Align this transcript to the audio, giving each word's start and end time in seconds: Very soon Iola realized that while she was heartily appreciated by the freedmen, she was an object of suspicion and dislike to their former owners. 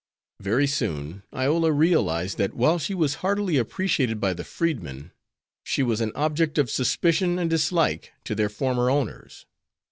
Very 0.39 0.65
soon 0.65 1.21
Iola 1.31 1.71
realized 1.71 2.39
that 2.39 2.55
while 2.55 2.79
she 2.79 2.95
was 2.95 3.13
heartily 3.21 3.57
appreciated 3.57 4.19
by 4.19 4.33
the 4.33 4.43
freedmen, 4.43 5.11
she 5.63 5.83
was 5.83 6.01
an 6.01 6.11
object 6.15 6.57
of 6.57 6.71
suspicion 6.71 7.37
and 7.37 7.51
dislike 7.51 8.11
to 8.23 8.33
their 8.33 8.49
former 8.49 8.89
owners. 8.89 9.45